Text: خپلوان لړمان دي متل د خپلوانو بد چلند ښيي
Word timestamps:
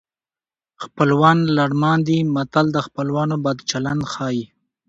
خپلوان 0.83 1.37
لړمان 1.57 1.99
دي 2.07 2.19
متل 2.35 2.65
د 2.73 2.77
خپلوانو 2.87 3.35
بد 3.45 3.57
چلند 3.69 4.01
ښيي 4.13 4.43